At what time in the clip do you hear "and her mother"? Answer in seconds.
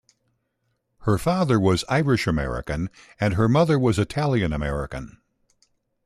3.19-3.77